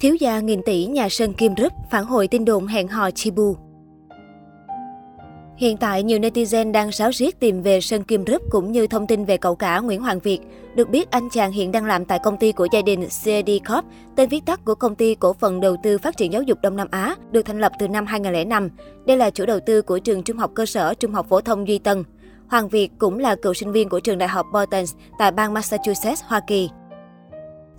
Thiếu 0.00 0.14
gia 0.14 0.40
nghìn 0.40 0.62
tỷ 0.62 0.86
nhà 0.86 1.08
Sơn 1.08 1.32
Kim 1.32 1.54
Group 1.54 1.72
phản 1.90 2.04
hồi 2.04 2.28
tin 2.28 2.44
đồn 2.44 2.66
hẹn 2.66 2.88
hò 2.88 3.10
Chibu. 3.10 3.56
Hiện 5.56 5.76
tại, 5.76 6.02
nhiều 6.02 6.18
netizen 6.18 6.72
đang 6.72 6.92
sáo 6.92 7.10
riết 7.10 7.40
tìm 7.40 7.62
về 7.62 7.80
Sơn 7.80 8.04
Kim 8.04 8.24
Group 8.24 8.42
cũng 8.50 8.72
như 8.72 8.86
thông 8.86 9.06
tin 9.06 9.24
về 9.24 9.36
cậu 9.36 9.56
cả 9.56 9.78
Nguyễn 9.78 10.00
Hoàng 10.00 10.20
Việt. 10.20 10.40
Được 10.74 10.88
biết, 10.88 11.10
anh 11.10 11.30
chàng 11.30 11.52
hiện 11.52 11.72
đang 11.72 11.84
làm 11.84 12.04
tại 12.04 12.18
công 12.22 12.36
ty 12.36 12.52
của 12.52 12.68
gia 12.72 12.82
đình 12.82 13.00
CAD 13.00 13.50
Corp, 13.68 13.84
tên 14.16 14.28
viết 14.28 14.46
tắt 14.46 14.64
của 14.64 14.74
công 14.74 14.94
ty 14.94 15.14
cổ 15.14 15.32
phần 15.32 15.60
đầu 15.60 15.76
tư 15.82 15.98
phát 15.98 16.16
triển 16.16 16.32
giáo 16.32 16.42
dục 16.42 16.58
Đông 16.62 16.76
Nam 16.76 16.88
Á, 16.90 17.16
được 17.30 17.42
thành 17.42 17.60
lập 17.60 17.72
từ 17.78 17.88
năm 17.88 18.06
2005. 18.06 18.68
Đây 19.06 19.16
là 19.16 19.30
chủ 19.30 19.46
đầu 19.46 19.60
tư 19.66 19.82
của 19.82 19.98
trường 19.98 20.22
trung 20.22 20.38
học 20.38 20.50
cơ 20.54 20.66
sở 20.66 20.94
Trung 20.94 21.12
học 21.12 21.26
phổ 21.28 21.40
thông 21.40 21.68
Duy 21.68 21.78
Tân. 21.78 22.04
Hoàng 22.48 22.68
Việt 22.68 22.90
cũng 22.98 23.18
là 23.18 23.36
cựu 23.42 23.54
sinh 23.54 23.72
viên 23.72 23.88
của 23.88 24.00
trường 24.00 24.18
đại 24.18 24.28
học 24.28 24.46
boston 24.52 24.84
tại 25.18 25.32
bang 25.32 25.54
Massachusetts, 25.54 26.22
Hoa 26.26 26.40
Kỳ. 26.46 26.68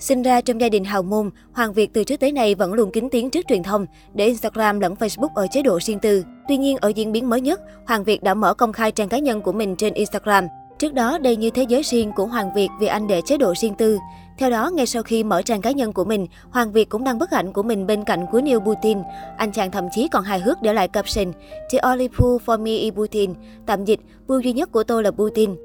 Sinh 0.02 0.22
ra 0.22 0.42
trong 0.42 0.62
gia 0.62 0.70
đình 0.70 0.84
hào 0.84 1.04
môn, 1.04 1.30
Hoàng 1.54 1.74
Việt 1.74 1.94
từ 1.94 2.04
trước 2.04 2.20
tới 2.20 2.32
nay 2.32 2.56
vẫn 2.56 2.74
luôn 2.74 2.92
kín 2.92 3.10
tiếng 3.12 3.30
trước 3.30 3.46
truyền 3.48 3.64
thông, 3.64 3.86
để 4.14 4.26
Instagram 4.26 4.80
lẫn 4.80 4.94
Facebook 4.94 5.30
ở 5.36 5.48
chế 5.52 5.64
độ 5.64 5.80
riêng 5.82 6.00
tư. 6.00 6.24
Tuy 6.48 6.58
nhiên, 6.58 6.78
ở 6.82 6.90
diễn 6.90 7.12
biến 7.12 7.30
mới 7.30 7.42
nhất, 7.42 7.62
Hoàng 7.88 8.04
Việt 8.04 8.24
đã 8.24 8.34
mở 8.34 8.54
công 8.54 8.74
khai 8.74 8.92
trang 8.92 9.10
cá 9.10 9.20
nhân 9.20 9.42
của 9.42 9.52
mình 9.52 9.76
trên 9.76 9.94
Instagram. 9.94 10.48
Trước 10.80 10.94
đó, 10.94 11.18
đây 11.18 11.36
như 11.36 11.50
thế 11.50 11.64
giới 11.70 11.82
riêng 11.84 12.12
của 12.16 12.26
Hoàng 12.26 12.54
Việt 12.54 12.70
vì 12.80 12.88
anh 12.88 13.08
để 13.08 13.22
chế 13.26 13.38
độ 13.38 13.54
riêng 13.62 13.76
tư. 13.76 13.98
Theo 14.38 14.50
đó, 14.50 14.70
ngay 14.74 14.86
sau 14.86 15.04
khi 15.04 15.24
mở 15.24 15.42
trang 15.42 15.62
cá 15.62 15.72
nhân 15.72 15.94
của 15.94 16.06
mình, 16.06 16.28
Hoàng 16.50 16.72
Việt 16.72 16.90
cũng 16.90 17.04
đăng 17.04 17.20
bức 17.20 17.32
ảnh 17.32 17.54
của 17.54 17.64
mình 17.64 17.88
bên 17.88 18.04
cạnh 18.04 18.26
của 18.32 18.42
Neil 18.42 18.58
Putin. 18.58 18.98
Anh 19.38 19.52
chàng 19.52 19.72
thậm 19.72 19.88
chí 19.92 20.08
còn 20.08 20.24
hài 20.24 20.40
hước 20.40 20.62
để 20.62 20.74
lại 20.74 20.88
caption 20.88 21.32
The 21.72 21.80
only 21.80 22.08
pool 22.08 22.38
for 22.46 22.62
me 22.62 22.72
is 22.72 22.94
Putin. 22.94 23.34
Tạm 23.66 23.86
dịch, 23.86 24.00
pool 24.28 24.42
duy 24.44 24.54
nhất 24.54 24.72
của 24.72 24.84
tôi 24.84 25.04
là 25.04 25.12
Putin. 25.12 25.56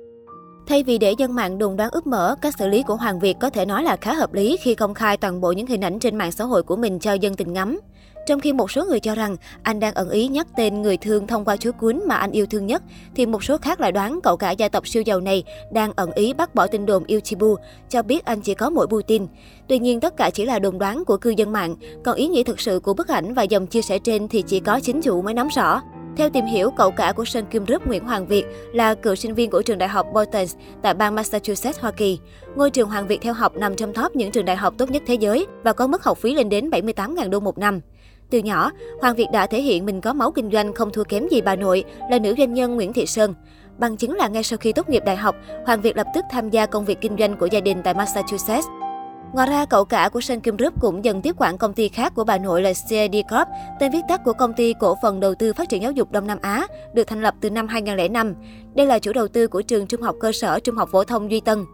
Thay 0.68 0.82
vì 0.82 0.98
để 0.98 1.14
dân 1.18 1.34
mạng 1.34 1.58
đồn 1.58 1.76
đoán 1.76 1.90
ướp 1.90 2.06
mở, 2.06 2.36
cách 2.40 2.54
xử 2.58 2.68
lý 2.68 2.82
của 2.82 2.96
Hoàng 2.96 3.20
Việt 3.20 3.36
có 3.40 3.50
thể 3.50 3.66
nói 3.66 3.82
là 3.82 3.96
khá 3.96 4.14
hợp 4.14 4.34
lý 4.34 4.56
khi 4.60 4.74
công 4.74 4.94
khai 4.94 5.16
toàn 5.16 5.40
bộ 5.40 5.52
những 5.52 5.66
hình 5.66 5.80
ảnh 5.80 5.98
trên 5.98 6.16
mạng 6.16 6.32
xã 6.32 6.44
hội 6.44 6.62
của 6.62 6.76
mình 6.76 6.98
cho 6.98 7.12
dân 7.12 7.34
tình 7.34 7.52
ngắm. 7.52 7.80
Trong 8.26 8.40
khi 8.40 8.52
một 8.52 8.70
số 8.70 8.84
người 8.84 9.00
cho 9.00 9.14
rằng 9.14 9.36
anh 9.62 9.80
đang 9.80 9.94
ẩn 9.94 10.10
ý 10.10 10.28
nhắc 10.28 10.46
tên 10.56 10.82
người 10.82 10.96
thương 10.96 11.26
thông 11.26 11.44
qua 11.44 11.56
chú 11.56 11.70
cuốn 11.72 12.00
mà 12.06 12.16
anh 12.16 12.30
yêu 12.30 12.46
thương 12.46 12.66
nhất, 12.66 12.82
thì 13.14 13.26
một 13.26 13.44
số 13.44 13.58
khác 13.58 13.80
lại 13.80 13.92
đoán 13.92 14.20
cậu 14.22 14.36
cả 14.36 14.50
gia 14.50 14.68
tộc 14.68 14.88
siêu 14.88 15.02
giàu 15.02 15.20
này 15.20 15.44
đang 15.72 15.92
ẩn 15.96 16.12
ý 16.12 16.34
bác 16.34 16.54
bỏ 16.54 16.66
tin 16.66 16.86
đồn 16.86 17.04
yêu 17.04 17.20
Chibu, 17.20 17.56
cho 17.88 18.02
biết 18.02 18.24
anh 18.24 18.40
chỉ 18.40 18.54
có 18.54 18.70
mỗi 18.70 18.86
Putin. 18.86 19.26
Tuy 19.68 19.78
nhiên 19.78 20.00
tất 20.00 20.16
cả 20.16 20.30
chỉ 20.30 20.44
là 20.44 20.58
đồn 20.58 20.78
đoán 20.78 21.04
của 21.04 21.16
cư 21.16 21.30
dân 21.30 21.52
mạng, 21.52 21.76
còn 22.04 22.16
ý 22.16 22.28
nghĩa 22.28 22.42
thực 22.42 22.60
sự 22.60 22.80
của 22.80 22.94
bức 22.94 23.08
ảnh 23.08 23.34
và 23.34 23.42
dòng 23.42 23.66
chia 23.66 23.82
sẻ 23.82 23.98
trên 23.98 24.28
thì 24.28 24.42
chỉ 24.42 24.60
có 24.60 24.80
chính 24.80 25.02
chủ 25.02 25.22
mới 25.22 25.34
nắm 25.34 25.48
rõ. 25.56 25.80
Theo 26.16 26.30
tìm 26.30 26.44
hiểu, 26.44 26.70
cậu 26.70 26.90
cả 26.90 27.12
của 27.16 27.24
Sơn 27.24 27.44
Kim 27.50 27.66
Rúp 27.66 27.86
Nguyễn 27.86 28.04
Hoàng 28.04 28.26
Việt 28.26 28.44
là 28.72 28.94
cựu 28.94 29.14
sinh 29.14 29.34
viên 29.34 29.50
của 29.50 29.62
trường 29.62 29.78
đại 29.78 29.88
học 29.88 30.06
Boston 30.12 30.44
tại 30.82 30.94
bang 30.94 31.14
Massachusetts, 31.14 31.80
Hoa 31.80 31.90
Kỳ. 31.90 32.18
Ngôi 32.54 32.70
trường 32.70 32.88
Hoàng 32.88 33.06
Việt 33.06 33.18
theo 33.22 33.32
học 33.32 33.56
nằm 33.56 33.76
trong 33.76 33.92
top 33.92 34.16
những 34.16 34.30
trường 34.30 34.44
đại 34.44 34.56
học 34.56 34.74
tốt 34.78 34.90
nhất 34.90 35.02
thế 35.06 35.14
giới 35.14 35.46
và 35.62 35.72
có 35.72 35.86
mức 35.86 36.04
học 36.04 36.18
phí 36.18 36.34
lên 36.34 36.48
đến 36.48 36.70
78.000 36.70 37.30
đô 37.30 37.40
một 37.40 37.58
năm. 37.58 37.80
Từ 38.30 38.38
nhỏ, 38.38 38.70
Hoàng 39.00 39.16
Việt 39.16 39.26
đã 39.32 39.46
thể 39.46 39.62
hiện 39.62 39.86
mình 39.86 40.00
có 40.00 40.12
máu 40.12 40.32
kinh 40.32 40.50
doanh 40.50 40.72
không 40.72 40.92
thua 40.92 41.04
kém 41.04 41.28
gì 41.28 41.40
bà 41.40 41.56
nội 41.56 41.84
là 42.10 42.18
nữ 42.18 42.34
doanh 42.38 42.54
nhân 42.54 42.74
Nguyễn 42.74 42.92
Thị 42.92 43.06
Sơn. 43.06 43.34
Bằng 43.78 43.96
chứng 43.96 44.16
là 44.16 44.28
ngay 44.28 44.42
sau 44.42 44.56
khi 44.56 44.72
tốt 44.72 44.88
nghiệp 44.88 45.02
đại 45.06 45.16
học, 45.16 45.36
Hoàng 45.66 45.80
Việt 45.80 45.96
lập 45.96 46.06
tức 46.14 46.24
tham 46.30 46.50
gia 46.50 46.66
công 46.66 46.84
việc 46.84 47.00
kinh 47.00 47.16
doanh 47.18 47.36
của 47.36 47.46
gia 47.46 47.60
đình 47.60 47.80
tại 47.84 47.94
Massachusetts. 47.94 48.66
Ngoài 49.32 49.48
ra, 49.50 49.64
cậu 49.64 49.84
cả 49.84 50.08
của 50.12 50.20
Sun 50.20 50.40
Kim 50.40 50.56
Group 50.56 50.80
cũng 50.80 51.04
dần 51.04 51.22
tiếp 51.22 51.34
quản 51.38 51.58
công 51.58 51.72
ty 51.72 51.88
khác 51.88 52.12
của 52.14 52.24
bà 52.24 52.38
nội 52.38 52.62
là 52.62 52.72
CID 52.88 53.14
Corp, 53.30 53.48
tên 53.80 53.92
viết 53.92 54.00
tắt 54.08 54.20
của 54.24 54.32
công 54.32 54.52
ty 54.52 54.74
cổ 54.80 54.96
phần 55.02 55.20
đầu 55.20 55.34
tư 55.34 55.52
phát 55.52 55.68
triển 55.68 55.82
giáo 55.82 55.92
dục 55.92 56.12
Đông 56.12 56.26
Nam 56.26 56.38
Á, 56.42 56.66
được 56.94 57.06
thành 57.06 57.22
lập 57.22 57.34
từ 57.40 57.50
năm 57.50 57.68
2005. 57.68 58.34
Đây 58.74 58.86
là 58.86 58.98
chủ 58.98 59.12
đầu 59.12 59.28
tư 59.28 59.46
của 59.46 59.62
trường 59.62 59.86
trung 59.86 60.02
học 60.02 60.16
cơ 60.20 60.32
sở 60.32 60.60
Trung 60.60 60.76
học 60.76 60.88
phổ 60.92 61.04
thông 61.04 61.30
Duy 61.30 61.40
Tân. 61.40 61.64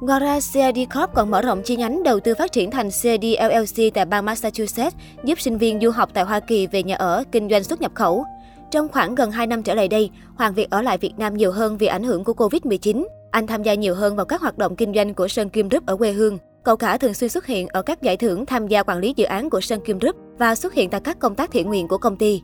Ngoài 0.00 0.20
ra, 0.20 0.38
CID 0.52 0.78
Corp 0.94 1.14
còn 1.14 1.30
mở 1.30 1.42
rộng 1.42 1.62
chi 1.64 1.76
nhánh 1.76 2.02
đầu 2.02 2.20
tư 2.20 2.34
phát 2.38 2.52
triển 2.52 2.70
thành 2.70 2.88
CID 3.02 3.24
LLC 3.40 3.94
tại 3.94 4.04
bang 4.04 4.24
Massachusetts, 4.24 4.96
giúp 5.24 5.40
sinh 5.40 5.58
viên 5.58 5.80
du 5.80 5.90
học 5.90 6.10
tại 6.14 6.24
Hoa 6.24 6.40
Kỳ 6.40 6.66
về 6.66 6.82
nhà 6.82 6.96
ở, 6.96 7.24
kinh 7.32 7.48
doanh 7.50 7.64
xuất 7.64 7.80
nhập 7.80 7.92
khẩu. 7.94 8.24
Trong 8.70 8.88
khoảng 8.88 9.14
gần 9.14 9.30
2 9.30 9.46
năm 9.46 9.62
trở 9.62 9.74
lại 9.74 9.88
đây, 9.88 10.10
Hoàng 10.36 10.54
Việt 10.54 10.70
ở 10.70 10.82
lại 10.82 10.98
Việt 10.98 11.12
Nam 11.18 11.34
nhiều 11.34 11.52
hơn 11.52 11.78
vì 11.78 11.86
ảnh 11.86 12.04
hưởng 12.04 12.24
của 12.24 12.32
Covid-19. 12.32 13.06
Anh 13.30 13.46
tham 13.46 13.62
gia 13.62 13.74
nhiều 13.74 13.94
hơn 13.94 14.16
vào 14.16 14.26
các 14.26 14.40
hoạt 14.40 14.58
động 14.58 14.76
kinh 14.76 14.94
doanh 14.94 15.14
của 15.14 15.28
Sơn 15.28 15.48
Kim 15.48 15.68
Group 15.68 15.86
ở 15.86 15.96
quê 15.96 16.12
hương. 16.12 16.38
Cậu 16.64 16.76
cả 16.76 16.98
thường 16.98 17.14
xuyên 17.14 17.30
xuất 17.30 17.46
hiện 17.46 17.68
ở 17.68 17.82
các 17.82 18.02
giải 18.02 18.16
thưởng 18.16 18.46
tham 18.46 18.68
gia 18.68 18.82
quản 18.82 18.98
lý 18.98 19.12
dự 19.16 19.24
án 19.24 19.50
của 19.50 19.60
Sơn 19.60 19.80
Kim 19.80 19.98
Group 19.98 20.16
và 20.38 20.54
xuất 20.54 20.74
hiện 20.74 20.90
tại 20.90 21.00
các 21.04 21.18
công 21.18 21.34
tác 21.34 21.50
thiện 21.52 21.68
nguyện 21.68 21.88
của 21.88 21.98
công 21.98 22.16
ty. 22.16 22.42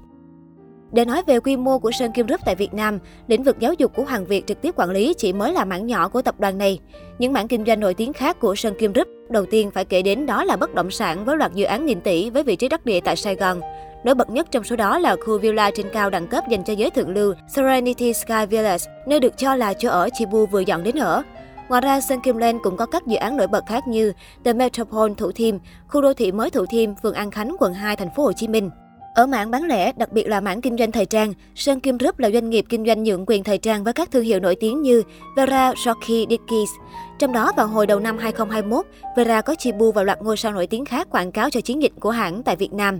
Để 0.92 1.04
nói 1.04 1.22
về 1.26 1.40
quy 1.40 1.56
mô 1.56 1.78
của 1.78 1.90
Sơn 1.92 2.12
Kim 2.12 2.26
Group 2.26 2.40
tại 2.44 2.54
Việt 2.54 2.74
Nam, 2.74 2.98
lĩnh 3.26 3.42
vực 3.42 3.56
giáo 3.58 3.74
dục 3.74 3.92
của 3.96 4.04
Hoàng 4.04 4.26
Việt 4.26 4.46
trực 4.46 4.62
tiếp 4.62 4.74
quản 4.76 4.90
lý 4.90 5.14
chỉ 5.18 5.32
mới 5.32 5.52
là 5.52 5.64
mảng 5.64 5.86
nhỏ 5.86 6.08
của 6.08 6.22
tập 6.22 6.34
đoàn 6.38 6.58
này. 6.58 6.78
Những 7.18 7.32
mảng 7.32 7.48
kinh 7.48 7.64
doanh 7.66 7.80
nổi 7.80 7.94
tiếng 7.94 8.12
khác 8.12 8.40
của 8.40 8.54
Sơn 8.54 8.74
Kim 8.78 8.92
Group 8.92 9.08
đầu 9.30 9.46
tiên 9.46 9.70
phải 9.70 9.84
kể 9.84 10.02
đến 10.02 10.26
đó 10.26 10.44
là 10.44 10.56
bất 10.56 10.74
động 10.74 10.90
sản 10.90 11.24
với 11.24 11.36
loạt 11.36 11.54
dự 11.54 11.64
án 11.64 11.86
nghìn 11.86 12.00
tỷ 12.00 12.30
với 12.30 12.42
vị 12.42 12.56
trí 12.56 12.68
đắc 12.68 12.86
địa 12.86 13.00
tại 13.00 13.16
Sài 13.16 13.34
Gòn. 13.34 13.60
Nổi 14.04 14.14
bật 14.14 14.30
nhất 14.30 14.46
trong 14.50 14.64
số 14.64 14.76
đó 14.76 14.98
là 14.98 15.16
khu 15.26 15.38
villa 15.38 15.70
trên 15.70 15.86
cao 15.92 16.10
đẳng 16.10 16.26
cấp 16.26 16.44
dành 16.48 16.64
cho 16.64 16.72
giới 16.72 16.90
thượng 16.90 17.14
lưu 17.14 17.34
Serenity 17.48 18.12
Sky 18.12 18.46
Village, 18.50 18.84
nơi 19.06 19.20
được 19.20 19.36
cho 19.36 19.54
là 19.54 19.74
chỗ 19.74 19.88
ở 19.90 20.08
Chibu 20.18 20.46
vừa 20.46 20.60
dọn 20.60 20.82
đến 20.82 20.96
ở. 20.96 21.22
Ngoài 21.70 21.80
ra, 21.80 22.00
sơn 22.00 22.20
Kim 22.20 22.36
Lên 22.36 22.58
cũng 22.62 22.76
có 22.76 22.86
các 22.86 23.06
dự 23.06 23.16
án 23.16 23.36
nổi 23.36 23.46
bật 23.46 23.66
khác 23.66 23.88
như 23.88 24.12
The 24.44 24.52
Metropole 24.52 25.14
Thủ 25.14 25.32
Thiêm, 25.32 25.56
khu 25.88 26.00
đô 26.00 26.14
thị 26.14 26.32
mới 26.32 26.50
Thủ 26.50 26.66
Thiêm, 26.70 26.90
phường 27.02 27.14
An 27.14 27.30
Khánh, 27.30 27.56
quận 27.58 27.74
2, 27.74 27.96
thành 27.96 28.08
phố 28.16 28.22
Hồ 28.22 28.32
Chí 28.32 28.48
Minh. 28.48 28.70
Ở 29.14 29.26
mảng 29.26 29.50
bán 29.50 29.64
lẻ, 29.64 29.92
đặc 29.92 30.12
biệt 30.12 30.28
là 30.28 30.40
mảng 30.40 30.60
kinh 30.60 30.76
doanh 30.76 30.92
thời 30.92 31.06
trang, 31.06 31.32
sơn 31.54 31.80
Kim 31.80 31.98
Group 31.98 32.18
là 32.18 32.30
doanh 32.30 32.50
nghiệp 32.50 32.64
kinh 32.68 32.86
doanh 32.86 33.02
nhượng 33.02 33.24
quyền 33.26 33.44
thời 33.44 33.58
trang 33.58 33.84
với 33.84 33.92
các 33.92 34.10
thương 34.10 34.24
hiệu 34.24 34.40
nổi 34.40 34.56
tiếng 34.60 34.82
như 34.82 35.02
Vera, 35.36 35.72
Rocky, 35.84 36.26
Dickies. 36.30 36.70
Trong 37.18 37.32
đó, 37.32 37.52
vào 37.56 37.66
hồi 37.66 37.86
đầu 37.86 38.00
năm 38.00 38.18
2021, 38.18 38.86
Vera 39.16 39.40
có 39.40 39.54
chi 39.54 39.72
bu 39.72 39.92
vào 39.92 40.04
loạt 40.04 40.22
ngôi 40.22 40.36
sao 40.36 40.52
nổi 40.52 40.66
tiếng 40.66 40.84
khác 40.84 41.08
quảng 41.10 41.32
cáo 41.32 41.50
cho 41.50 41.60
chiến 41.60 41.82
dịch 41.82 41.92
của 42.00 42.10
hãng 42.10 42.42
tại 42.42 42.56
Việt 42.56 42.72
Nam. 42.72 42.98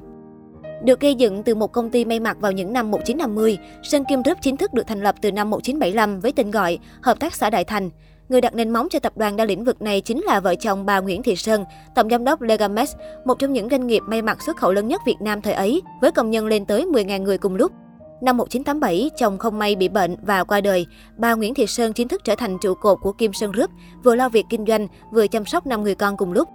Được 0.84 1.00
gây 1.00 1.14
dựng 1.14 1.42
từ 1.42 1.54
một 1.54 1.72
công 1.72 1.90
ty 1.90 2.04
may 2.04 2.20
mặc 2.20 2.36
vào 2.40 2.52
những 2.52 2.72
năm 2.72 2.90
1950, 2.90 3.58
sơn 3.82 4.04
Kim 4.08 4.22
Group 4.22 4.38
chính 4.42 4.56
thức 4.56 4.74
được 4.74 4.86
thành 4.86 5.02
lập 5.02 5.14
từ 5.22 5.32
năm 5.32 5.50
1975 5.50 6.20
với 6.20 6.32
tên 6.32 6.50
gọi 6.50 6.78
Hợp 7.02 7.20
tác 7.20 7.34
xã 7.34 7.50
Đại 7.50 7.64
Thành. 7.64 7.90
Người 8.30 8.40
đặt 8.40 8.54
nền 8.54 8.70
móng 8.70 8.88
cho 8.90 8.98
tập 8.98 9.12
đoàn 9.16 9.36
đa 9.36 9.44
lĩnh 9.44 9.64
vực 9.64 9.82
này 9.82 10.00
chính 10.00 10.24
là 10.24 10.40
vợ 10.40 10.54
chồng 10.54 10.86
bà 10.86 11.00
Nguyễn 11.00 11.22
Thị 11.22 11.36
Sơn, 11.36 11.64
tổng 11.94 12.10
giám 12.10 12.24
đốc 12.24 12.42
Legamex, 12.42 12.92
một 13.24 13.38
trong 13.38 13.52
những 13.52 13.68
doanh 13.70 13.86
nghiệp 13.86 14.02
may 14.06 14.22
mặc 14.22 14.42
xuất 14.42 14.56
khẩu 14.56 14.72
lớn 14.72 14.88
nhất 14.88 15.00
Việt 15.06 15.16
Nam 15.20 15.42
thời 15.42 15.52
ấy, 15.52 15.82
với 16.00 16.12
công 16.12 16.30
nhân 16.30 16.46
lên 16.46 16.66
tới 16.66 16.86
10.000 16.86 17.22
người 17.22 17.38
cùng 17.38 17.54
lúc. 17.54 17.72
Năm 18.22 18.36
1987, 18.36 19.10
chồng 19.16 19.38
không 19.38 19.58
may 19.58 19.76
bị 19.76 19.88
bệnh 19.88 20.16
và 20.22 20.44
qua 20.44 20.60
đời, 20.60 20.86
bà 21.16 21.34
Nguyễn 21.34 21.54
Thị 21.54 21.66
Sơn 21.66 21.92
chính 21.92 22.08
thức 22.08 22.20
trở 22.24 22.34
thành 22.34 22.58
trụ 22.58 22.74
cột 22.74 22.98
của 23.02 23.12
Kim 23.12 23.32
Sơn 23.32 23.52
Group, 23.52 23.70
vừa 24.04 24.14
lo 24.14 24.28
việc 24.28 24.46
kinh 24.50 24.64
doanh, 24.66 24.86
vừa 25.12 25.26
chăm 25.26 25.44
sóc 25.44 25.66
năm 25.66 25.82
người 25.82 25.94
con 25.94 26.16
cùng 26.16 26.32
lúc. 26.32 26.48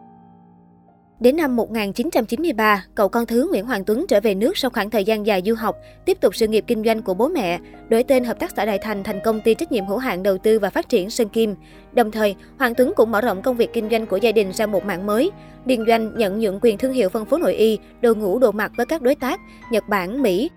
Đến 1.20 1.36
năm 1.36 1.56
1993, 1.56 2.86
cậu 2.96 3.10
con 3.10 3.26
thứ 3.26 3.48
Nguyễn 3.50 3.66
Hoàng 3.66 3.86
Tuấn 3.86 4.06
trở 4.08 4.20
về 4.20 4.36
nước 4.36 4.58
sau 4.58 4.72
khoảng 4.72 4.90
thời 4.90 5.04
gian 5.04 5.26
dài 5.26 5.42
du 5.46 5.56
học, 5.56 5.76
tiếp 6.06 6.18
tục 6.22 6.36
sự 6.36 6.48
nghiệp 6.48 6.64
kinh 6.68 6.84
doanh 6.84 7.02
của 7.02 7.14
bố 7.14 7.28
mẹ, 7.28 7.60
đổi 7.90 8.04
tên 8.04 8.24
Hợp 8.24 8.40
tác 8.40 8.52
xã 8.56 8.66
Đại 8.66 8.80
Thành 8.82 9.04
thành 9.04 9.20
công 9.24 9.42
ty 9.42 9.54
trách 9.54 9.72
nhiệm 9.72 9.86
hữu 9.86 9.98
hạn 9.98 10.24
đầu 10.24 10.38
tư 10.38 10.60
và 10.60 10.70
phát 10.70 10.90
triển 10.90 11.10
Sơn 11.10 11.30
Kim. 11.30 11.56
Đồng 11.94 12.12
thời, 12.12 12.36
Hoàng 12.60 12.76
Tuấn 12.76 12.94
cũng 12.96 13.12
mở 13.12 13.22
rộng 13.22 13.42
công 13.42 13.58
việc 13.58 13.74
kinh 13.74 13.90
doanh 13.90 14.06
của 14.06 14.18
gia 14.18 14.32
đình 14.32 14.54
sang 14.54 14.72
một 14.72 14.86
mạng 14.86 15.06
mới, 15.06 15.32
liên 15.66 15.86
doanh 15.88 16.18
nhận 16.18 16.40
nhượng 16.40 16.60
quyền 16.62 16.78
thương 16.78 16.94
hiệu 16.94 17.10
phân 17.10 17.26
phối 17.26 17.40
nội 17.40 17.54
y, 17.54 17.80
đồ 18.02 18.14
ngủ 18.16 18.40
đồ 18.40 18.52
mặc 18.52 18.72
với 18.78 18.86
các 18.86 19.02
đối 19.02 19.16
tác 19.16 19.40
Nhật 19.72 19.84
Bản, 19.90 20.22
Mỹ, 20.22 20.50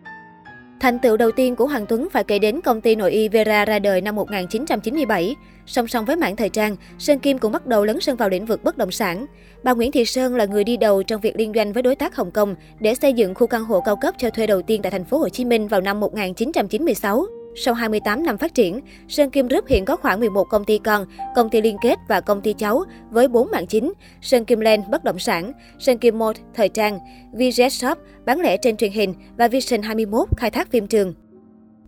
Thành 0.80 0.98
tựu 0.98 1.16
đầu 1.16 1.30
tiên 1.30 1.56
của 1.56 1.66
Hoàng 1.66 1.86
Tuấn 1.86 2.08
phải 2.12 2.24
kể 2.24 2.38
đến 2.38 2.60
công 2.60 2.80
ty 2.80 2.96
nội 2.96 3.10
y 3.12 3.28
Vera 3.28 3.64
ra 3.64 3.78
đời 3.78 4.00
năm 4.00 4.16
1997. 4.16 5.36
Song 5.66 5.88
song 5.88 6.04
với 6.04 6.16
mảng 6.16 6.36
thời 6.36 6.48
trang, 6.48 6.76
Sơn 6.98 7.18
Kim 7.18 7.38
cũng 7.38 7.52
bắt 7.52 7.66
đầu 7.66 7.84
lấn 7.84 8.00
sân 8.00 8.16
vào 8.16 8.28
lĩnh 8.28 8.46
vực 8.46 8.64
bất 8.64 8.78
động 8.78 8.90
sản. 8.90 9.26
Bà 9.62 9.72
Nguyễn 9.72 9.92
Thị 9.92 10.04
Sơn 10.04 10.36
là 10.36 10.44
người 10.44 10.64
đi 10.64 10.76
đầu 10.76 11.02
trong 11.02 11.20
việc 11.20 11.36
liên 11.36 11.52
doanh 11.54 11.72
với 11.72 11.82
đối 11.82 11.94
tác 11.94 12.16
Hồng 12.16 12.30
Kông 12.30 12.54
để 12.80 12.94
xây 12.94 13.12
dựng 13.12 13.34
khu 13.34 13.46
căn 13.46 13.64
hộ 13.64 13.80
cao 13.80 13.96
cấp 13.96 14.14
cho 14.18 14.30
thuê 14.30 14.46
đầu 14.46 14.62
tiên 14.62 14.82
tại 14.82 14.92
thành 14.92 15.04
phố 15.04 15.18
Hồ 15.18 15.28
Chí 15.28 15.44
Minh 15.44 15.68
vào 15.68 15.80
năm 15.80 16.00
1996. 16.00 17.26
Sau 17.60 17.74
28 17.74 18.22
năm 18.22 18.38
phát 18.38 18.54
triển, 18.54 18.80
Sơn 19.08 19.30
Kim 19.30 19.48
Group 19.48 19.66
hiện 19.66 19.84
có 19.84 19.96
khoảng 19.96 20.20
11 20.20 20.44
công 20.44 20.64
ty 20.64 20.78
con, 20.78 21.04
công 21.36 21.50
ty 21.50 21.60
liên 21.60 21.76
kết 21.82 21.98
và 22.08 22.20
công 22.20 22.40
ty 22.40 22.52
cháu 22.52 22.84
với 23.10 23.28
4 23.28 23.50
mạng 23.50 23.66
chính: 23.66 23.92
Sơn 24.20 24.44
Kim 24.44 24.60
Land 24.60 24.84
bất 24.88 25.04
động 25.04 25.18
sản, 25.18 25.52
Sơn 25.78 25.98
Kim 25.98 26.18
Mall 26.18 26.36
thời 26.54 26.68
trang, 26.68 26.98
VJ 27.32 27.68
Shop 27.68 27.98
bán 28.26 28.40
lẻ 28.40 28.56
trên 28.56 28.76
truyền 28.76 28.92
hình 28.92 29.14
và 29.36 29.48
Vision 29.48 29.82
21 29.82 30.28
khai 30.36 30.50
thác 30.50 30.70
phim 30.70 30.86
trường. 30.86 31.14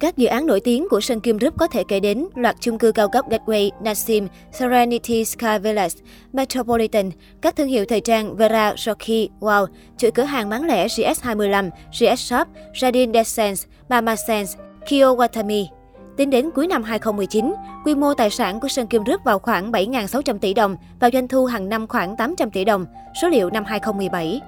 Các 0.01 0.17
dự 0.17 0.27
án 0.27 0.47
nổi 0.47 0.61
tiếng 0.61 0.89
của 0.91 1.01
Sun 1.01 1.21
Kim 1.21 1.39
Group 1.39 1.59
có 1.59 1.67
thể 1.67 1.83
kể 1.89 2.01
đến 2.01 2.27
loạt 2.35 2.57
chung 2.61 2.79
cư 2.79 2.93
cao 2.93 3.09
cấp 3.09 3.25
Gateway, 3.31 3.71
Nassim, 3.83 4.29
Serenity 4.53 5.25
Sky 5.25 5.59
Village, 5.63 5.95
Metropolitan, 6.33 7.11
các 7.41 7.57
thương 7.57 7.69
hiệu 7.69 7.85
thời 7.85 8.01
trang 8.01 8.37
Vera, 8.37 8.75
Rocky, 8.77 9.29
Wow, 9.41 9.67
chuỗi 9.97 10.11
cửa 10.11 10.23
hàng 10.23 10.49
bán 10.49 10.65
lẻ 10.65 10.87
GS25, 10.87 11.71
GS 11.93 12.21
Shop, 12.21 12.49
Jardine 12.75 13.13
Descents, 13.13 13.67
Mama 13.89 14.17
Sense, 14.17 14.59
Kyo 14.89 15.15
Watami. 15.15 15.67
Tính 16.17 16.31
đến 16.31 16.51
cuối 16.55 16.67
năm 16.67 16.83
2019, 16.83 17.55
quy 17.85 17.95
mô 17.95 18.15
tài 18.15 18.31
sản 18.31 18.61
của 18.61 18.69
Sơn 18.69 18.87
Kim 18.87 19.05
Group 19.05 19.25
vào 19.25 19.39
khoảng 19.39 19.73
7.600 19.73 20.39
tỷ 20.39 20.55
đồng 20.55 20.77
và 21.01 21.11
doanh 21.13 21.29
thu 21.29 21.45
hàng 21.45 21.69
năm 21.69 21.87
khoảng 21.87 22.17
800 22.17 22.51
tỷ 22.51 22.65
đồng, 22.65 22.87
số 23.23 23.29
liệu 23.29 23.51
năm 23.51 23.65
2017. 23.65 24.41